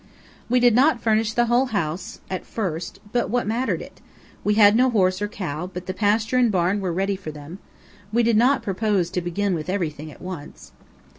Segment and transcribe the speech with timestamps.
[0.49, 4.01] We did not furnish the whole house at first, but what mattered it?
[4.43, 7.59] We had no horse or cow, but the pasture and barn were ready for them.
[8.11, 10.71] We did not propose to begin with everything at once.